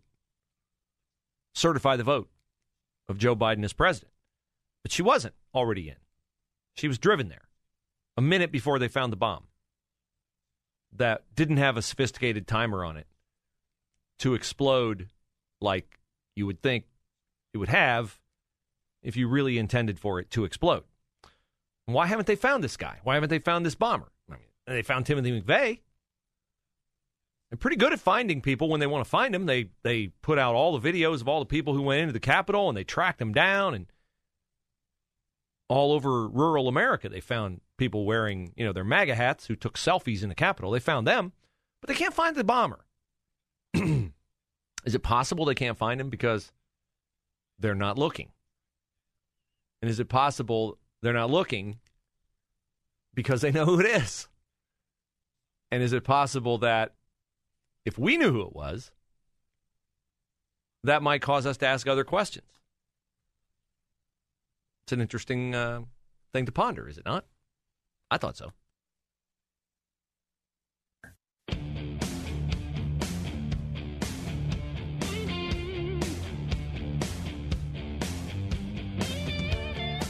certify 1.55 1.97
the 1.97 2.05
vote 2.05 2.29
of 3.09 3.19
Joe 3.19 3.35
Biden 3.37 3.65
as 3.65 3.73
president. 3.73 4.13
But 4.83 4.93
she 4.93 5.03
wasn't 5.03 5.35
already 5.55 5.89
in. 5.89 5.97
She 6.77 6.89
was 6.89 6.99
driven 6.99 7.29
there 7.29 7.49
a 8.17 8.23
minute 8.23 8.53
before 8.53 8.79
they 8.79 8.89
found 8.89 9.13
the 9.13 9.17
bomb 9.17 9.45
that 10.97 11.23
didn't 11.35 11.57
have 11.57 11.77
a 11.77 11.83
sophisticated 11.83 12.47
timer 12.47 12.85
on 12.85 12.97
it 12.97 13.07
to 14.21 14.35
explode 14.35 15.09
like 15.61 15.99
you 16.37 16.47
would 16.47 16.63
think 16.63 16.85
it 17.53 17.59
would 17.59 17.69
have 17.69 18.21
if 19.03 19.17
you 19.17 19.29
really 19.29 19.59
intended 19.59 19.99
for 19.99 20.21
it 20.21 20.31
to 20.31 20.45
explode. 20.45 20.85
Why 21.87 22.07
haven't 22.07 22.27
they 22.27 22.37
found 22.37 22.65
this 22.65 22.77
guy? 22.77 22.99
Why 23.05 23.15
haven't 23.15 23.31
they 23.31 23.39
found 23.39 23.67
this 23.67 23.75
bomber? 23.75 24.11
I 24.29 24.33
mean, 24.33 24.41
they 24.67 24.83
found 24.83 25.07
Timothy 25.07 25.41
McVeigh. 25.41 25.81
Pretty 27.61 27.77
good 27.77 27.93
at 27.93 28.01
finding 28.01 28.41
people 28.41 28.69
when 28.69 28.81
they 28.81 28.87
want 28.87 29.05
to 29.05 29.11
find 29.11 29.35
them. 29.35 29.47
They 29.47 29.69
they 29.83 30.09
put 30.23 30.39
out 30.39 30.55
all 30.55 30.79
the 30.79 30.93
videos 30.93 31.21
of 31.21 31.29
all 31.29 31.41
the 31.41 31.47
people 31.47 31.75
who 31.75 31.83
went 31.83 32.01
into 32.01 32.13
the 32.13 32.21
Capitol 32.21 32.69
and 32.69 32.77
they 32.77 32.85
tracked 32.85 33.19
them 33.19 33.33
down 33.33 33.75
and 33.75 33.87
all 35.69 35.93
over 35.93 36.29
rural 36.29 36.69
America 36.69 37.09
they 37.09 37.21
found 37.21 37.61
people 37.77 38.05
wearing, 38.05 38.53
you 38.57 38.65
know, 38.65 38.73
their 38.73 38.85
MAGA 38.85 39.15
hats 39.15 39.47
who 39.47 39.57
took 39.57 39.77
selfies 39.77 40.23
in 40.23 40.29
the 40.29 40.35
Capitol. 40.35 40.71
They 40.71 40.81
found 40.81 41.07
them, 41.07 41.33
but 41.81 41.89
they 41.89 41.95
can't 41.95 42.15
find 42.15 42.37
the 42.37 42.45
bomber. 42.45 42.85
is 43.75 44.95
it 44.95 45.03
possible 45.03 45.45
they 45.45 45.55
can't 45.55 45.79
find 45.79 46.01
him 46.01 46.11
because 46.11 46.53
they're 47.59 47.75
not 47.75 47.99
looking? 47.99 48.31
And 49.83 49.91
is 49.91 50.01
it 50.01 50.09
possible 50.09 50.79
they're 51.03 51.13
not 51.13 51.31
looking 51.31 51.79
because 53.15 53.41
they 53.41 53.53
know 53.53 53.67
who 53.67 53.81
it 53.81 53.87
is? 53.87 54.29
And 55.71 55.83
is 55.83 55.93
it 55.93 56.05
possible 56.05 56.59
that 56.59 56.95
if 57.85 57.99
we 57.99 58.17
knew 58.17 58.33
who 58.33 58.43
it 58.43 58.55
was, 58.55 58.91
that 60.83 61.03
might 61.03 61.23
cause 61.23 61.47
us 61.47 61.57
to 61.59 61.67
ask 61.67 61.87
other 61.87 62.05
questions? 62.05 62.47
It's 64.85 64.93
an 64.93 65.01
interesting 65.01 65.55
uh, 65.55 65.83
thing 66.33 66.47
to 66.47 66.53
ponder, 66.53 66.89
is 66.89 66.99
it 66.99 67.05
not? 67.05 67.25
I 68.11 68.19
thought 68.19 68.37
so. 68.37 68.53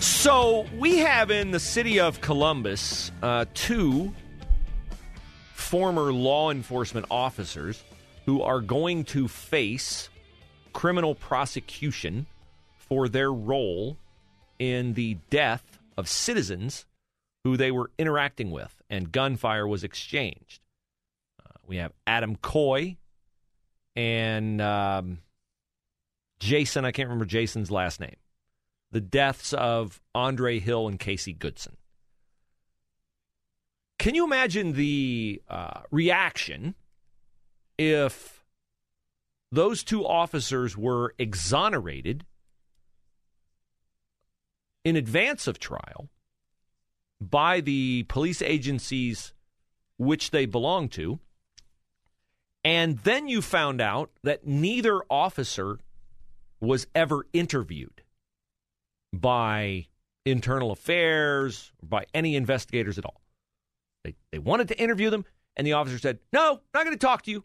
So 0.01 0.65
we 0.79 1.01
have 1.01 1.31
in 1.31 1.51
the 1.51 1.61
city 1.61 2.01
of 2.01 2.23
Columbus 2.23 3.13
uh, 3.23 3.45
two 3.53 4.15
former 5.75 6.13
law 6.13 6.53
enforcement 6.53 7.05
officers 7.11 7.83
who 8.27 8.41
are 8.41 8.61
going 8.61 9.03
to 9.03 9.27
face 9.27 10.09
criminal 10.73 11.17
prosecution 11.17 12.27
for 12.77 13.09
their 13.09 13.33
role 13.33 13.97
in 14.61 14.95
the 14.95 15.17
death 15.31 15.81
of 15.97 16.09
citizens 16.09 16.87
who 17.43 17.57
they 17.57 17.73
were 17.73 17.91
interacting 17.99 18.53
with, 18.53 18.83
and 18.89 19.11
gunfire 19.11 19.67
was 19.67 19.83
exchanged. 19.83 20.61
Uh, 21.45 21.51
we 21.67 21.79
have 21.79 21.91
Adam 22.07 22.37
Coy 22.37 22.97
and 23.97 24.61
um, 24.61 25.19
Jason, 26.39 26.85
I 26.85 26.93
can't 26.93 27.09
remember 27.09 27.25
Jason's 27.25 27.73
last 27.73 27.99
name 27.99 28.15
the 28.93 29.01
deaths 29.01 29.53
of 29.53 30.01
Andre 30.15 30.61
Hill 30.61 30.87
and 30.87 31.01
Casey 31.01 31.33
Goodson. 31.33 31.77
Can 34.05 34.15
you 34.15 34.27
imagine 34.27 34.75
the 34.75 35.41
uh, 35.49 35.81
reaction 35.91 36.75
if 37.79 38.45
those 39.51 39.83
two 39.83 40.07
officers 40.07 40.77
were 40.77 41.15
exonerated 41.19 42.27
in 44.85 44.95
advance 44.95 45.47
of 45.47 45.59
trial 45.59 46.11
by 47.19 47.63
the 47.63 48.03
police 48.03 48.43
agencies 48.43 49.33
which 49.97 50.33
they 50.33 50.45
belong 50.45 50.91
to, 50.91 51.19
and 52.63 52.99
then 52.99 53.27
you 53.27 53.41
found 53.41 53.81
out 53.81 54.11
that 54.23 54.47
neither 54.47 55.01
officer 55.09 55.79
was 56.61 56.87
ever 56.95 57.27
interviewed? 57.33 58.03
by 59.15 59.87
internal 60.27 60.73
affairs, 60.73 61.73
or 61.83 61.89
by 61.89 62.05
any 62.13 62.37
investigators 62.37 62.99
at 62.99 63.07
all. 63.07 63.24
They, 64.05 64.15
they 64.31 64.39
wanted 64.39 64.69
to 64.69 64.79
interview 64.81 65.11
them, 65.11 65.25
and 65.57 65.67
the 65.67 65.73
officer 65.73 65.99
said, 65.99 66.19
No, 66.33 66.61
not 66.73 66.85
going 66.85 66.97
to 66.97 67.07
talk 67.07 67.23
to 67.23 67.31
you. 67.31 67.45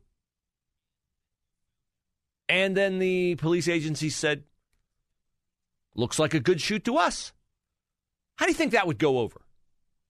And 2.47 2.75
then 2.75 2.99
the 2.99 3.35
police 3.35 3.67
agency 3.67 4.09
said, 4.09 4.43
Looks 5.95 6.19
like 6.19 6.33
a 6.33 6.39
good 6.39 6.61
shoot 6.61 6.83
to 6.85 6.97
us. 6.97 7.33
How 8.35 8.45
do 8.45 8.51
you 8.51 8.57
think 8.57 8.71
that 8.71 8.87
would 8.87 8.99
go 8.99 9.19
over 9.19 9.41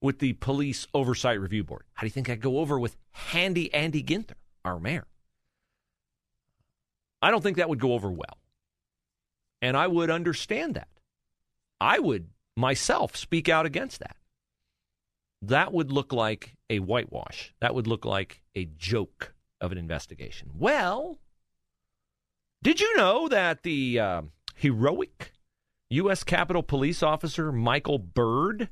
with 0.01 0.19
the 0.19 0.33
Police 0.33 0.87
Oversight 0.93 1.39
Review 1.39 1.63
Board? 1.63 1.83
How 1.93 2.01
do 2.01 2.07
you 2.07 2.11
think 2.11 2.27
that'd 2.27 2.41
go 2.41 2.59
over 2.59 2.79
with 2.79 2.95
Handy 3.11 3.73
Andy 3.73 4.03
Ginther, 4.03 4.35
our 4.63 4.79
mayor? 4.79 5.07
I 7.21 7.31
don't 7.31 7.41
think 7.41 7.57
that 7.57 7.69
would 7.69 7.79
go 7.79 7.93
over 7.93 8.11
well. 8.11 8.37
And 9.61 9.75
I 9.75 9.87
would 9.87 10.09
understand 10.09 10.75
that. 10.75 10.87
I 11.81 11.99
would 11.99 12.29
myself 12.55 13.15
speak 13.15 13.49
out 13.49 13.65
against 13.65 13.99
that. 13.99 14.15
That 15.41 15.73
would 15.73 15.91
look 15.91 16.11
like 16.11 16.55
a 16.69 16.79
whitewash. 16.79 17.53
That 17.61 17.73
would 17.73 17.87
look 17.87 18.05
like 18.05 18.41
a 18.55 18.65
joke 18.77 19.33
of 19.61 19.71
an 19.71 19.77
investigation. 19.77 20.49
Well, 20.53 21.19
did 22.61 22.81
you 22.81 22.95
know 22.97 23.27
that 23.29 23.63
the 23.63 23.99
uh, 23.99 24.21
heroic 24.55 25.33
U.S. 25.91 26.23
Capitol 26.23 26.61
Police 26.61 27.01
officer 27.01 27.51
Michael 27.51 27.97
Byrd, 27.97 28.69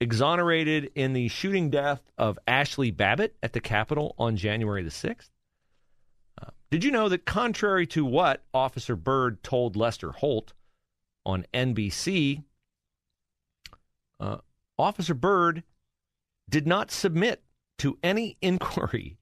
exonerated 0.00 0.90
in 0.94 1.12
the 1.12 1.28
shooting 1.28 1.70
death 1.70 2.02
of 2.18 2.38
Ashli 2.46 2.94
Babbitt 2.94 3.36
at 3.42 3.52
the 3.52 3.60
Capitol 3.60 4.14
on 4.18 4.36
January 4.36 4.82
the 4.82 4.90
6th? 4.90 5.30
Uh, 6.40 6.50
did 6.70 6.84
you 6.84 6.90
know 6.90 7.08
that, 7.08 7.24
contrary 7.24 7.86
to 7.88 8.04
what 8.04 8.44
Officer 8.52 8.96
Byrd 8.96 9.42
told 9.42 9.76
Lester 9.76 10.12
Holt, 10.12 10.52
on 11.26 11.46
NBC, 11.54 12.44
uh, 14.20 14.38
Officer 14.78 15.14
Byrd 15.14 15.62
did 16.48 16.66
not 16.66 16.90
submit 16.90 17.42
to 17.78 17.98
any 18.02 18.36
inquiry 18.40 19.18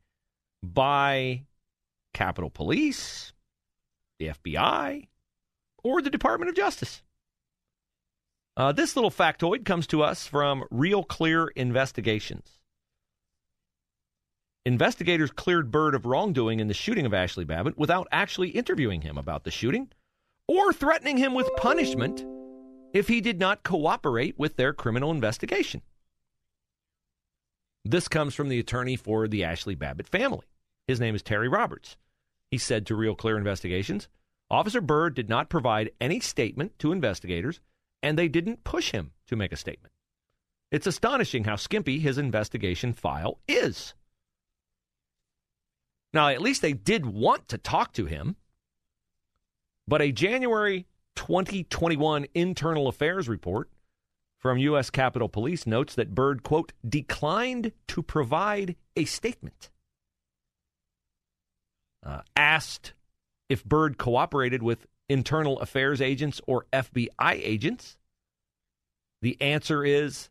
by 0.63 1.43
Capitol 2.15 2.51
Police, 2.51 3.33
the 4.19 4.29
FBI, 4.29 5.09
or 5.83 6.03
the 6.03 6.11
Department 6.11 6.49
of 6.49 6.57
Justice. 6.57 7.03
Uh, 8.57 8.73
this 8.73 8.97
little 8.97 9.11
factoid 9.11 9.65
comes 9.65 9.87
to 9.87 10.03
us 10.03 10.27
from 10.27 10.65
Real 10.71 11.03
Clear 11.03 11.49
Investigations. 11.49 12.63
Investigators 14.65 15.31
cleared 15.31 15.71
Byrd 15.73 15.95
of 15.95 16.07
wrongdoing 16.07 16.61
in 16.61 16.69
the 16.69 16.75
shooting 16.75 17.07
of 17.07 17.13
Ashli 17.13 17.47
Babbitt 17.47 17.77
without 17.77 18.07
actually 18.13 18.51
interviewing 18.51 19.01
him 19.01 19.19
about 19.19 19.43
the 19.43 19.51
shooting 19.51 19.89
or 20.47 20.73
threatening 20.73 21.17
him 21.17 21.35
with 21.35 21.51
punishment 21.57 22.25
if 22.93 23.09
he 23.09 23.21
did 23.21 23.41
not 23.41 23.63
cooperate 23.63 24.39
with 24.39 24.57
their 24.57 24.73
criminal 24.73 25.11
investigation. 25.11 25.83
This 27.85 28.07
comes 28.07 28.35
from 28.35 28.49
the 28.49 28.61
attorney 28.61 28.97
for 28.97 29.27
the 29.27 29.41
Ashli 29.41 29.77
Babbitt 29.77 30.07
family. 30.07 30.47
His 30.87 31.01
name 31.01 31.15
is 31.15 31.23
Terry 31.23 31.49
Roberts. 31.49 31.97
He 32.51 32.59
said 32.59 32.87
to 32.87 32.95
Real 32.95 33.15
Clear 33.15 33.37
Investigations 33.37 34.09
Officer 34.51 34.83
Byrd 34.83 35.15
did 35.15 35.31
not 35.31 35.49
provide 35.49 35.93
any 35.99 36.21
statement 36.21 36.79
to 36.79 36.93
investigators, 36.93 37.61
and 38.03 38.19
they 38.19 38.29
didn't 38.29 38.65
push 38.65 38.93
him 38.93 39.13
to 39.27 39.35
make 39.35 39.51
a 39.51 39.57
statement. 39.57 39.95
It's 40.71 40.87
astonishing 40.87 41.45
how 41.45 41.57
skimpy 41.57 41.99
his 41.99 42.19
investigation 42.19 42.93
file 42.93 43.39
is. 43.49 43.95
Now, 46.13 46.29
at 46.29 46.43
least 46.43 46.61
they 46.61 46.75
did 46.75 47.07
want 47.07 47.49
to 47.49 47.59
talk 47.59 47.95
to 47.95 48.05
him. 48.05 48.37
But 49.89 50.03
a 50.03 50.13
January 50.13 50.87
2021 51.23 52.27
internal 52.35 52.89
affairs 52.89 53.29
report 53.29 53.71
from 54.41 54.59
U.S. 54.59 54.91
Capitol 54.91 55.29
Police 55.29 55.69
notes 55.69 55.95
that 55.95 56.17
Byrd, 56.17 56.43
quote, 56.43 56.73
declined 56.87 57.71
to 57.87 58.03
provide 58.03 58.75
a 58.97 59.05
statement. 59.05 59.71
Uh, 62.05 62.23
asked 62.35 62.95
if 63.49 63.65
Byrd 63.65 63.99
cooperated 63.99 64.65
with 64.65 64.89
internal 65.09 65.61
affairs 65.61 66.01
agents 66.01 66.41
or 66.49 66.67
FBI 66.73 67.15
agents, 67.31 67.97
the 69.21 69.41
answer 69.41 69.85
is 69.85 70.29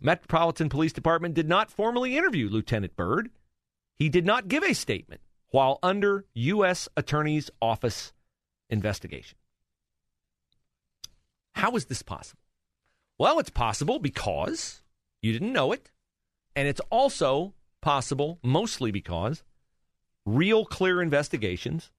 Metropolitan 0.00 0.68
Police 0.68 0.92
Department 0.92 1.34
did 1.34 1.48
not 1.48 1.70
formally 1.70 2.16
interview 2.16 2.48
Lieutenant 2.48 2.96
Byrd. 2.96 3.30
He 3.96 4.08
did 4.08 4.26
not 4.26 4.48
give 4.48 4.64
a 4.64 4.74
statement 4.74 5.20
while 5.50 5.78
under 5.84 6.24
U.S. 6.34 6.88
Attorney's 6.96 7.48
Office 7.62 8.12
investigation. 8.74 9.38
How 11.54 11.74
is 11.76 11.86
this 11.86 12.02
possible? 12.02 12.40
Well, 13.16 13.38
it's 13.38 13.50
possible 13.50 13.98
because 13.98 14.82
you 15.22 15.32
didn't 15.32 15.52
know 15.52 15.72
it. 15.72 15.90
And 16.54 16.68
it's 16.68 16.80
also 16.90 17.54
possible 17.80 18.38
mostly 18.42 18.90
because 18.90 19.42
real 20.26 20.64
clear 20.64 21.00
investigations 21.00 21.90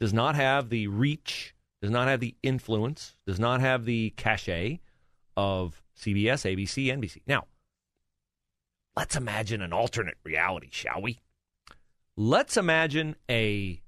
does 0.00 0.12
not 0.12 0.34
have 0.34 0.68
the 0.68 0.86
reach, 0.88 1.54
does 1.80 1.90
not 1.90 2.08
have 2.08 2.20
the 2.20 2.34
influence, 2.42 3.16
does 3.26 3.40
not 3.40 3.60
have 3.60 3.84
the 3.84 4.10
cachet 4.16 4.80
of 5.36 5.82
CBS, 5.98 6.44
ABC, 6.44 6.86
NBC. 6.86 7.22
Now, 7.26 7.46
let's 8.96 9.16
imagine 9.16 9.62
an 9.62 9.72
alternate 9.72 10.18
reality, 10.24 10.68
shall 10.70 11.00
we? 11.00 11.20
Let's 12.16 12.56
imagine 12.56 13.16
a 13.30 13.80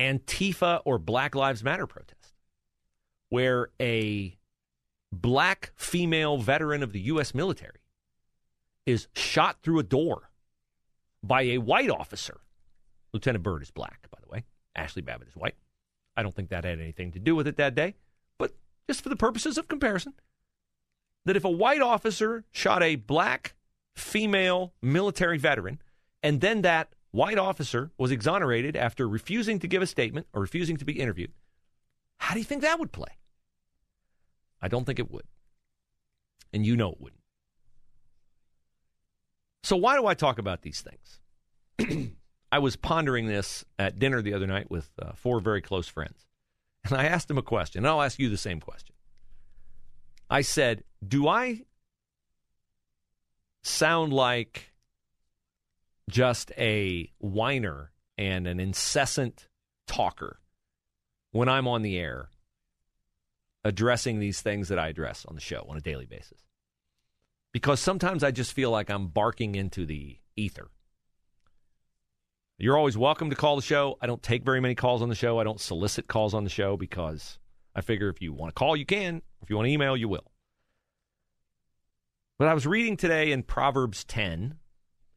Antifa 0.00 0.80
or 0.86 0.98
Black 0.98 1.34
Lives 1.34 1.62
Matter 1.62 1.86
protest. 1.86 2.32
where 3.28 3.68
a 3.80 4.36
black 5.12 5.72
female 5.76 6.38
veteran 6.38 6.82
of 6.82 6.92
the 6.92 7.00
U.S. 7.02 7.32
military 7.34 7.80
is 8.86 9.06
shot 9.14 9.58
through 9.62 9.78
a 9.78 9.84
door 9.84 10.30
by 11.22 11.42
a 11.42 11.58
white 11.58 11.90
officer. 11.90 12.40
Lieutenant 13.12 13.44
Byrd 13.44 13.62
is 13.62 13.70
black, 13.70 14.08
by 14.10 14.18
the 14.20 14.28
way. 14.28 14.44
Ashli 14.76 15.04
Babbitt 15.04 15.28
is 15.28 15.36
white. 15.36 15.54
I 16.16 16.22
don't 16.22 16.34
think 16.34 16.48
that 16.48 16.64
had 16.64 16.80
anything 16.80 17.12
to 17.12 17.18
do 17.18 17.36
with 17.36 17.46
it 17.46 17.56
that 17.56 17.74
day, 17.74 17.94
but 18.38 18.52
just 18.88 19.02
for 19.02 19.10
the 19.10 19.16
purposes 19.16 19.58
of 19.58 19.68
comparison, 19.68 20.14
that 21.24 21.36
if 21.36 21.44
a 21.44 21.50
white 21.50 21.82
officer 21.82 22.44
shot 22.50 22.82
a 22.82 22.96
black 22.96 23.54
female 23.94 24.72
military 24.80 25.38
veteran 25.38 25.80
and 26.22 26.40
then 26.40 26.62
that 26.62 26.94
white 27.10 27.38
officer 27.38 27.90
was 27.98 28.10
exonerated 28.10 28.76
after 28.76 29.08
refusing 29.08 29.58
to 29.60 29.68
give 29.68 29.82
a 29.82 29.86
statement 29.86 30.26
or 30.32 30.40
refusing 30.40 30.76
to 30.76 30.84
be 30.84 31.00
interviewed, 31.00 31.32
how 32.18 32.34
do 32.34 32.40
you 32.40 32.44
think 32.44 32.62
that 32.62 32.78
would 32.78 32.92
play? 32.92 33.16
I 34.62 34.68
don't 34.68 34.84
think 34.84 34.98
it 34.98 35.10
would. 35.10 35.24
And 36.52 36.66
you 36.66 36.76
know 36.76 36.92
it 36.92 37.00
wouldn't. 37.00 37.20
So, 39.62 39.76
why 39.76 39.96
do 39.96 40.06
I 40.06 40.14
talk 40.14 40.38
about 40.38 40.62
these 40.62 40.82
things? 40.82 42.12
I 42.52 42.58
was 42.58 42.76
pondering 42.76 43.26
this 43.26 43.64
at 43.78 43.98
dinner 43.98 44.22
the 44.22 44.34
other 44.34 44.46
night 44.46 44.70
with 44.70 44.90
uh, 45.00 45.12
four 45.14 45.40
very 45.40 45.60
close 45.60 45.86
friends. 45.86 46.26
And 46.84 46.98
I 46.98 47.04
asked 47.04 47.28
them 47.28 47.38
a 47.38 47.42
question, 47.42 47.80
and 47.80 47.88
I'll 47.88 48.02
ask 48.02 48.18
you 48.18 48.28
the 48.28 48.38
same 48.38 48.58
question. 48.58 48.94
I 50.30 50.40
said, 50.40 50.82
Do 51.06 51.28
I 51.28 51.62
sound 53.62 54.12
like 54.12 54.69
just 56.10 56.52
a 56.58 57.10
whiner 57.18 57.92
and 58.18 58.46
an 58.46 58.60
incessant 58.60 59.48
talker 59.86 60.40
when 61.32 61.48
I'm 61.48 61.68
on 61.68 61.82
the 61.82 61.98
air 61.98 62.28
addressing 63.64 64.18
these 64.18 64.40
things 64.40 64.68
that 64.68 64.78
I 64.78 64.88
address 64.88 65.24
on 65.26 65.34
the 65.34 65.40
show 65.40 65.64
on 65.68 65.76
a 65.76 65.80
daily 65.80 66.06
basis? 66.06 66.40
Because 67.52 67.80
sometimes 67.80 68.22
I 68.22 68.30
just 68.30 68.52
feel 68.52 68.70
like 68.70 68.90
I'm 68.90 69.08
barking 69.08 69.54
into 69.54 69.86
the 69.86 70.18
ether. 70.36 70.70
You're 72.58 72.76
always 72.76 72.96
welcome 72.96 73.30
to 73.30 73.36
call 73.36 73.56
the 73.56 73.62
show. 73.62 73.96
I 74.02 74.06
don't 74.06 74.22
take 74.22 74.44
very 74.44 74.60
many 74.60 74.74
calls 74.74 75.00
on 75.00 75.08
the 75.08 75.14
show. 75.14 75.38
I 75.38 75.44
don't 75.44 75.60
solicit 75.60 76.08
calls 76.08 76.34
on 76.34 76.44
the 76.44 76.50
show 76.50 76.76
because 76.76 77.38
I 77.74 77.80
figure 77.80 78.10
if 78.10 78.20
you 78.20 78.34
want 78.34 78.50
to 78.50 78.58
call, 78.58 78.76
you 78.76 78.84
can. 78.84 79.22
If 79.42 79.48
you 79.48 79.56
want 79.56 79.66
to 79.66 79.72
email, 79.72 79.96
you 79.96 80.08
will. 80.08 80.30
But 82.38 82.48
I 82.48 82.54
was 82.54 82.66
reading 82.66 82.96
today 82.96 83.32
in 83.32 83.42
Proverbs 83.42 84.04
10, 84.04 84.56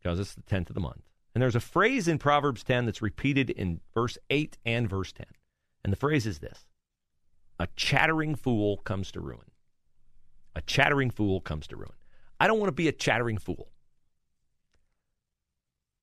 because 0.03 0.19
it's 0.19 0.36
the 0.36 0.43
10th 0.43 0.69
of 0.69 0.75
the 0.75 0.81
month. 0.81 1.01
And 1.33 1.41
there's 1.41 1.55
a 1.55 1.60
phrase 1.60 2.07
in 2.07 2.19
Proverbs 2.19 2.63
10 2.63 2.86
that's 2.86 3.01
repeated 3.01 3.50
in 3.50 3.79
verse 3.93 4.17
8 4.29 4.57
and 4.65 4.89
verse 4.89 5.12
10. 5.12 5.25
And 5.83 5.91
the 5.91 5.98
phrase 5.98 6.27
is 6.27 6.39
this 6.39 6.65
A 7.60 7.67
chattering 7.75 8.36
fool 8.36 8.77
comes 8.77 9.12
to 9.13 9.22
ruin. 9.22 9.51
A 10.55 10.62
chattering 10.62 11.10
fool 11.10 11.41
comes 11.41 11.65
to 11.67 11.75
ruin. 11.75 11.95
I 12.39 12.48
don't 12.48 12.60
want 12.60 12.67
to 12.67 12.74
be 12.74 12.88
a 12.88 12.91
chattering 12.91 13.38
fool. 13.38 13.69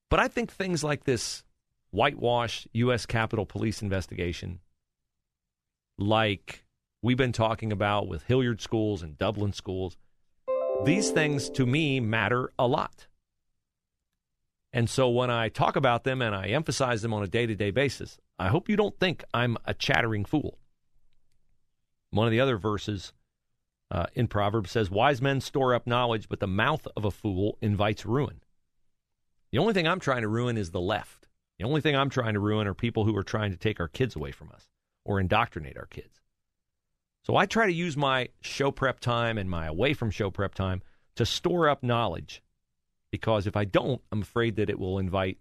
But 0.09 0.19
I 0.19 0.26
think 0.26 0.50
things 0.50 0.83
like 0.83 1.04
this 1.04 1.45
whitewash 1.90 2.66
U.S. 2.73 3.07
Capitol 3.07 3.47
Police 3.47 3.83
investigation, 3.83 4.59
like 5.99 6.64
we've 7.02 7.16
been 7.16 7.33
talking 7.33 7.71
about 7.71 8.09
with 8.09 8.25
Hilliard 8.25 8.61
schools 8.61 9.02
and 9.02 9.16
Dublin 9.16 9.52
schools, 9.52 9.97
these 10.85 11.11
things 11.11 11.49
to 11.50 11.64
me 11.64 12.00
matter 12.00 12.50
a 12.59 12.66
lot. 12.66 13.07
And 14.73 14.89
so 14.89 15.09
when 15.09 15.31
I 15.31 15.49
talk 15.49 15.77
about 15.77 16.05
them 16.05 16.23
and 16.23 16.35
I 16.35 16.49
emphasize 16.49 17.03
them 17.03 17.12
on 17.12 17.23
a 17.23 17.29
day 17.29 17.47
to 17.47 17.55
day 17.55 17.71
basis, 17.71 18.19
I 18.39 18.49
hope 18.49 18.69
you 18.69 18.77
don't 18.77 18.99
think 18.99 19.25
I'm 19.35 19.57
a 19.65 19.75
chattering 19.75 20.25
fool. 20.25 20.59
One 22.11 22.27
of 22.27 22.31
the 22.31 22.41
other 22.41 22.57
verses 22.57 23.12
uh, 23.91 24.07
in 24.15 24.29
Proverbs 24.29 24.71
says, 24.71 24.91
Wise 24.91 25.21
men 25.21 25.41
store 25.41 25.75
up 25.75 25.87
knowledge, 25.87 26.29
but 26.29 26.41
the 26.41 26.47
mouth 26.47 26.87
of 26.97 27.05
a 27.05 27.11
fool 27.11 27.59
invites 27.61 28.06
ruin. 28.06 28.41
The 29.50 29.59
only 29.59 29.75
thing 29.75 29.89
I'm 29.89 30.00
trying 30.00 30.23
to 30.23 30.28
ruin 30.28 30.56
is 30.56 30.71
the 30.71 30.80
left. 30.80 31.26
The 31.59 31.65
only 31.65 31.80
thing 31.80 31.97
I'm 31.97 32.11
trying 32.11 32.35
to 32.35 32.41
ruin 32.41 32.67
are 32.67 32.75
people 32.75 33.04
who 33.04 33.17
are 33.17 33.25
trying 33.25 33.50
to 33.50 33.56
take 33.56 33.80
our 33.80 33.89
kids 33.89 34.15
away 34.15 34.30
from 34.30 34.50
us 34.52 34.69
or 35.04 35.19
indoctrinate 35.19 35.76
our 35.76 35.87
kids. 35.87 36.21
So 37.23 37.37
I 37.37 37.47
try 37.47 37.67
to 37.67 37.73
use 37.73 37.97
my 37.97 38.28
show 38.41 38.71
prep 38.71 39.00
time 39.00 39.37
and 39.37 39.50
my 39.50 39.67
away 39.67 39.93
from 39.93 40.11
show 40.11 40.30
prep 40.30 40.54
time 40.54 40.83
to 41.17 41.26
store 41.26 41.69
up 41.69 41.83
knowledge 41.83 42.43
because 43.11 43.47
if 43.47 43.57
I 43.57 43.65
don't, 43.65 44.01
I'm 44.13 44.23
afraid 44.23 44.57
that 44.57 44.71
it 44.71 44.79
will 44.79 44.99
invite 44.99 45.39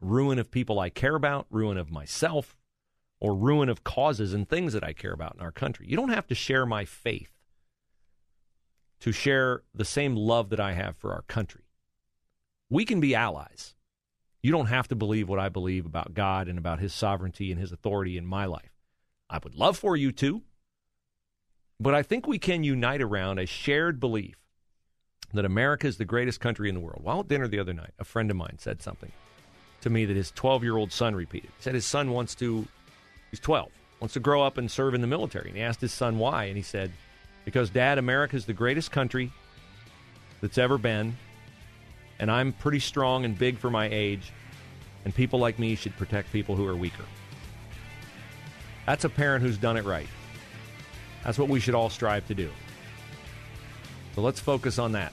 ruin 0.00 0.38
of 0.38 0.50
people 0.50 0.78
I 0.78 0.90
care 0.90 1.14
about, 1.14 1.46
ruin 1.50 1.76
of 1.76 1.90
myself, 1.90 2.56
or 3.20 3.34
ruin 3.34 3.68
of 3.68 3.84
causes 3.84 4.32
and 4.32 4.48
things 4.48 4.72
that 4.72 4.84
I 4.84 4.92
care 4.92 5.12
about 5.12 5.34
in 5.34 5.42
our 5.42 5.52
country. 5.52 5.86
You 5.88 5.96
don't 5.96 6.10
have 6.10 6.26
to 6.28 6.34
share 6.34 6.64
my 6.64 6.84
faith 6.84 7.32
to 9.00 9.12
share 9.12 9.62
the 9.74 9.84
same 9.84 10.16
love 10.16 10.50
that 10.50 10.60
I 10.60 10.72
have 10.72 10.96
for 10.96 11.12
our 11.12 11.22
country 11.22 11.64
we 12.70 12.84
can 12.84 13.00
be 13.00 13.14
allies. 13.14 13.74
You 14.42 14.52
don't 14.52 14.66
have 14.66 14.88
to 14.88 14.94
believe 14.94 15.28
what 15.28 15.40
I 15.40 15.50
believe 15.50 15.84
about 15.84 16.14
God 16.14 16.48
and 16.48 16.56
about 16.56 16.78
his 16.78 16.94
sovereignty 16.94 17.50
and 17.50 17.60
his 17.60 17.72
authority 17.72 18.16
in 18.16 18.24
my 18.24 18.46
life. 18.46 18.72
I 19.28 19.38
would 19.42 19.54
love 19.54 19.76
for 19.76 19.96
you 19.96 20.12
to, 20.12 20.42
but 21.78 21.94
I 21.94 22.02
think 22.02 22.26
we 22.26 22.38
can 22.38 22.64
unite 22.64 23.02
around 23.02 23.38
a 23.38 23.46
shared 23.46 24.00
belief 24.00 24.36
that 25.34 25.44
America 25.44 25.86
is 25.86 25.96
the 25.96 26.04
greatest 26.04 26.40
country 26.40 26.68
in 26.68 26.74
the 26.74 26.80
world. 26.80 27.00
While 27.02 27.20
at 27.20 27.28
dinner 27.28 27.48
the 27.48 27.58
other 27.58 27.72
night, 27.72 27.92
a 27.98 28.04
friend 28.04 28.30
of 28.30 28.36
mine 28.36 28.56
said 28.58 28.82
something 28.82 29.12
to 29.82 29.90
me 29.90 30.04
that 30.04 30.16
his 30.16 30.30
12 30.32 30.62
year 30.62 30.76
old 30.76 30.92
son 30.92 31.14
repeated. 31.14 31.50
He 31.56 31.62
said 31.62 31.74
his 31.74 31.86
son 31.86 32.10
wants 32.10 32.34
to, 32.36 32.66
he's 33.30 33.40
12, 33.40 33.70
wants 34.00 34.14
to 34.14 34.20
grow 34.20 34.42
up 34.42 34.58
and 34.58 34.70
serve 34.70 34.94
in 34.94 35.00
the 35.00 35.06
military. 35.06 35.48
And 35.48 35.56
he 35.56 35.62
asked 35.62 35.80
his 35.80 35.92
son 35.92 36.18
why. 36.18 36.44
And 36.44 36.56
he 36.56 36.62
said, 36.62 36.92
Because, 37.44 37.70
Dad, 37.70 37.98
America 37.98 38.36
is 38.36 38.46
the 38.46 38.52
greatest 38.52 38.90
country 38.90 39.32
that's 40.40 40.58
ever 40.58 40.78
been 40.78 41.16
and 42.20 42.30
I'm 42.30 42.52
pretty 42.52 42.80
strong 42.80 43.24
and 43.24 43.36
big 43.36 43.56
for 43.56 43.70
my 43.70 43.88
age, 43.90 44.30
and 45.04 45.14
people 45.14 45.40
like 45.40 45.58
me 45.58 45.74
should 45.74 45.96
protect 45.96 46.30
people 46.30 46.54
who 46.54 46.66
are 46.66 46.76
weaker. 46.76 47.04
That's 48.84 49.04
a 49.04 49.08
parent 49.08 49.42
who's 49.42 49.56
done 49.56 49.78
it 49.78 49.84
right. 49.84 50.06
That's 51.24 51.38
what 51.38 51.48
we 51.48 51.60
should 51.60 51.74
all 51.74 51.88
strive 51.88 52.26
to 52.28 52.34
do. 52.34 52.50
So 54.14 54.20
let's 54.20 54.38
focus 54.38 54.78
on 54.78 54.92
that 54.92 55.12